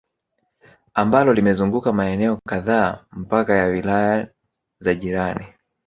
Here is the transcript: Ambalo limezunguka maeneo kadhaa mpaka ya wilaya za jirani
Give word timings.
Ambalo 0.93 1.33
limezunguka 1.33 1.93
maeneo 1.93 2.39
kadhaa 2.47 3.05
mpaka 3.11 3.53
ya 3.55 3.65
wilaya 3.65 4.27
za 4.79 4.93
jirani 4.95 5.45